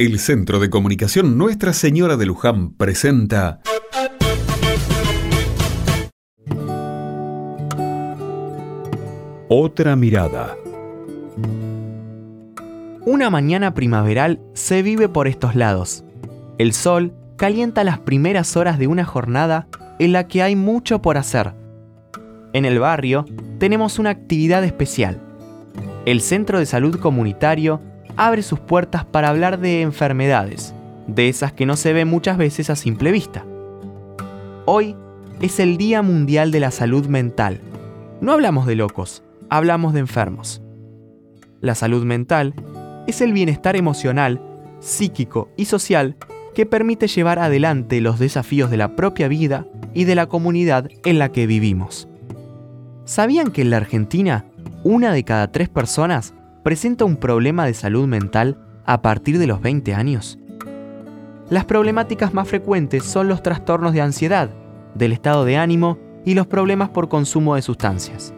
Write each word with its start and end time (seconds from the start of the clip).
El 0.00 0.20
Centro 0.20 0.60
de 0.60 0.70
Comunicación 0.70 1.36
Nuestra 1.36 1.72
Señora 1.72 2.16
de 2.16 2.24
Luján 2.24 2.70
presenta 2.70 3.58
Otra 9.48 9.96
mirada. 9.96 10.56
Una 13.06 13.28
mañana 13.28 13.74
primaveral 13.74 14.40
se 14.54 14.82
vive 14.82 15.08
por 15.08 15.26
estos 15.26 15.56
lados. 15.56 16.04
El 16.58 16.74
sol 16.74 17.12
calienta 17.36 17.82
las 17.82 17.98
primeras 17.98 18.56
horas 18.56 18.78
de 18.78 18.86
una 18.86 19.04
jornada 19.04 19.66
en 19.98 20.12
la 20.12 20.28
que 20.28 20.44
hay 20.44 20.54
mucho 20.54 21.02
por 21.02 21.16
hacer. 21.16 21.54
En 22.52 22.64
el 22.64 22.78
barrio 22.78 23.24
tenemos 23.58 23.98
una 23.98 24.10
actividad 24.10 24.62
especial. 24.62 25.20
El 26.06 26.20
Centro 26.20 26.60
de 26.60 26.66
Salud 26.66 27.00
Comunitario 27.00 27.80
abre 28.18 28.42
sus 28.42 28.58
puertas 28.58 29.04
para 29.04 29.28
hablar 29.28 29.60
de 29.60 29.80
enfermedades, 29.80 30.74
de 31.06 31.28
esas 31.28 31.52
que 31.52 31.66
no 31.66 31.76
se 31.76 31.92
ven 31.92 32.08
muchas 32.08 32.36
veces 32.36 32.68
a 32.68 32.74
simple 32.74 33.12
vista. 33.12 33.44
Hoy 34.66 34.96
es 35.40 35.60
el 35.60 35.76
Día 35.76 36.02
Mundial 36.02 36.50
de 36.50 36.58
la 36.58 36.72
Salud 36.72 37.06
Mental. 37.06 37.60
No 38.20 38.32
hablamos 38.32 38.66
de 38.66 38.74
locos, 38.74 39.22
hablamos 39.48 39.94
de 39.94 40.00
enfermos. 40.00 40.60
La 41.60 41.76
salud 41.76 42.04
mental 42.04 42.54
es 43.06 43.20
el 43.20 43.32
bienestar 43.32 43.76
emocional, 43.76 44.42
psíquico 44.80 45.48
y 45.56 45.66
social 45.66 46.16
que 46.56 46.66
permite 46.66 47.06
llevar 47.06 47.38
adelante 47.38 48.00
los 48.00 48.18
desafíos 48.18 48.68
de 48.68 48.78
la 48.78 48.96
propia 48.96 49.28
vida 49.28 49.64
y 49.94 50.04
de 50.04 50.16
la 50.16 50.26
comunidad 50.26 50.88
en 51.04 51.20
la 51.20 51.30
que 51.30 51.46
vivimos. 51.46 52.08
¿Sabían 53.04 53.52
que 53.52 53.62
en 53.62 53.70
la 53.70 53.76
Argentina 53.76 54.46
una 54.82 55.12
de 55.12 55.22
cada 55.22 55.52
tres 55.52 55.68
personas 55.68 56.34
presenta 56.62 57.04
un 57.04 57.16
problema 57.16 57.66
de 57.66 57.74
salud 57.74 58.06
mental 58.06 58.58
a 58.84 59.02
partir 59.02 59.38
de 59.38 59.46
los 59.46 59.60
20 59.60 59.94
años? 59.94 60.38
Las 61.50 61.64
problemáticas 61.64 62.34
más 62.34 62.48
frecuentes 62.48 63.04
son 63.04 63.28
los 63.28 63.42
trastornos 63.42 63.92
de 63.92 64.02
ansiedad, 64.02 64.50
del 64.94 65.12
estado 65.12 65.44
de 65.44 65.56
ánimo 65.56 65.98
y 66.24 66.34
los 66.34 66.46
problemas 66.46 66.90
por 66.90 67.08
consumo 67.08 67.54
de 67.54 67.62
sustancias. 67.62 68.34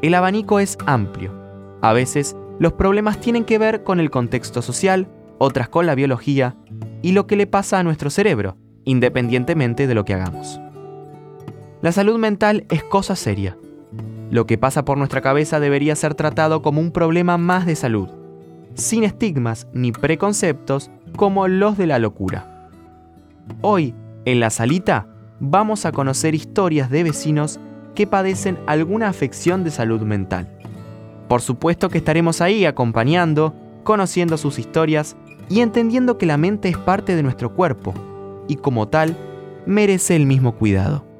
El 0.00 0.14
abanico 0.14 0.58
es 0.58 0.76
amplio. 0.86 1.32
A 1.80 1.92
veces, 1.92 2.36
los 2.58 2.72
problemas 2.72 3.20
tienen 3.20 3.44
que 3.44 3.58
ver 3.58 3.84
con 3.84 4.00
el 4.00 4.10
contexto 4.10 4.62
social, 4.62 5.08
otras 5.38 5.68
con 5.68 5.86
la 5.86 5.94
biología 5.94 6.56
y 7.02 7.12
lo 7.12 7.26
que 7.26 7.36
le 7.36 7.46
pasa 7.46 7.78
a 7.78 7.82
nuestro 7.82 8.10
cerebro, 8.10 8.56
independientemente 8.84 9.86
de 9.86 9.94
lo 9.94 10.04
que 10.04 10.14
hagamos. 10.14 10.60
La 11.82 11.92
salud 11.92 12.18
mental 12.18 12.64
es 12.68 12.82
cosa 12.84 13.16
seria 13.16 13.56
lo 14.32 14.46
que 14.46 14.56
pasa 14.56 14.86
por 14.86 14.96
nuestra 14.96 15.20
cabeza 15.20 15.60
debería 15.60 15.94
ser 15.94 16.14
tratado 16.14 16.62
como 16.62 16.80
un 16.80 16.90
problema 16.90 17.36
más 17.36 17.66
de 17.66 17.76
salud, 17.76 18.08
sin 18.72 19.04
estigmas 19.04 19.66
ni 19.74 19.92
preconceptos 19.92 20.90
como 21.16 21.48
los 21.48 21.76
de 21.76 21.86
la 21.86 21.98
locura. 21.98 22.70
Hoy, 23.60 23.94
en 24.24 24.40
la 24.40 24.48
salita, 24.48 25.06
vamos 25.38 25.84
a 25.84 25.92
conocer 25.92 26.34
historias 26.34 26.88
de 26.88 27.02
vecinos 27.02 27.60
que 27.94 28.06
padecen 28.06 28.58
alguna 28.66 29.08
afección 29.10 29.64
de 29.64 29.70
salud 29.70 30.00
mental. 30.00 30.48
Por 31.28 31.42
supuesto 31.42 31.90
que 31.90 31.98
estaremos 31.98 32.40
ahí 32.40 32.64
acompañando, 32.64 33.54
conociendo 33.84 34.38
sus 34.38 34.58
historias 34.58 35.14
y 35.50 35.60
entendiendo 35.60 36.16
que 36.16 36.24
la 36.24 36.38
mente 36.38 36.70
es 36.70 36.78
parte 36.78 37.16
de 37.16 37.22
nuestro 37.22 37.54
cuerpo 37.54 37.92
y 38.48 38.56
como 38.56 38.88
tal 38.88 39.14
merece 39.66 40.16
el 40.16 40.24
mismo 40.24 40.52
cuidado. 40.52 41.11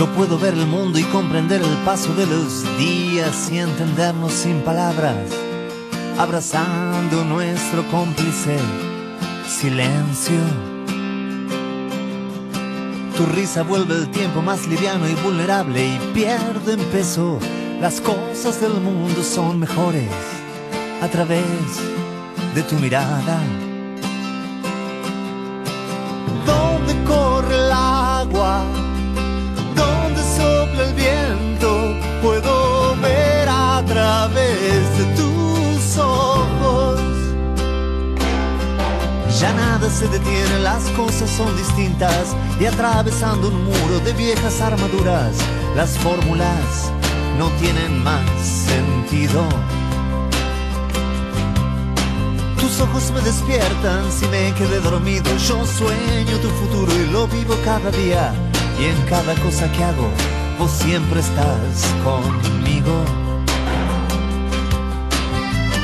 Yo 0.00 0.06
puedo 0.14 0.38
ver 0.38 0.54
el 0.54 0.66
mundo 0.66 0.98
y 0.98 1.02
comprender 1.02 1.60
el 1.60 1.76
paso 1.84 2.14
de 2.14 2.24
los 2.24 2.64
días 2.78 3.50
y 3.52 3.58
entendernos 3.58 4.32
sin 4.32 4.62
palabras, 4.62 5.28
abrazando 6.16 7.22
nuestro 7.22 7.86
cómplice 7.90 8.56
silencio. 9.46 10.40
Tu 13.14 13.26
risa 13.26 13.62
vuelve 13.62 13.94
el 13.94 14.10
tiempo 14.10 14.40
más 14.40 14.66
liviano 14.68 15.06
y 15.06 15.12
vulnerable 15.16 15.86
y 15.86 15.98
pierde 16.14 16.72
en 16.72 16.84
peso. 16.86 17.38
Las 17.78 18.00
cosas 18.00 18.58
del 18.58 18.80
mundo 18.80 19.22
son 19.22 19.58
mejores 19.58 20.08
a 21.02 21.08
través 21.08 21.44
de 22.54 22.62
tu 22.62 22.76
mirada. 22.76 23.38
Ya 39.40 39.54
nada 39.54 39.88
se 39.88 40.06
detiene, 40.08 40.58
las 40.58 40.84
cosas 40.90 41.30
son 41.30 41.56
distintas 41.56 42.36
y 42.60 42.66
atravesando 42.66 43.48
un 43.48 43.64
muro 43.64 43.98
de 44.04 44.12
viejas 44.12 44.60
armaduras, 44.60 45.34
las 45.74 45.96
fórmulas 45.96 46.92
no 47.38 47.48
tienen 47.52 48.04
más 48.04 48.20
sentido. 48.44 49.42
Tus 52.60 52.80
ojos 52.82 53.10
me 53.14 53.22
despiertan 53.22 54.12
si 54.12 54.26
me 54.26 54.52
quedé 54.52 54.78
dormido. 54.80 55.34
Yo 55.38 55.64
sueño 55.64 56.36
tu 56.42 56.50
futuro 56.50 56.92
y 56.94 57.10
lo 57.10 57.26
vivo 57.26 57.56
cada 57.64 57.90
día 57.92 58.34
y 58.78 58.84
en 58.84 59.06
cada 59.08 59.34
cosa 59.36 59.72
que 59.72 59.82
hago 59.82 60.10
vos 60.58 60.70
siempre 60.70 61.20
estás 61.20 61.86
conmigo. 62.04 62.92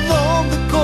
¿Dónde 0.07 0.76